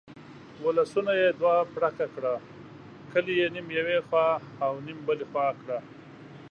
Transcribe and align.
ولسونه 0.63 1.11
یې 1.21 1.29
دوه 1.39 1.55
پړکه 1.73 2.05
کړه، 2.15 2.33
کلي 3.11 3.33
یې 3.39 3.47
نیم 3.53 3.67
یو 3.75 3.83
خوا 4.07 4.25
نیم 4.85 4.99
بلې 5.07 5.25
خوا 5.31 5.47
کړه. 5.59 5.77